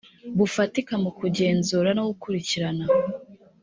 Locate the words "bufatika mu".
0.37-1.11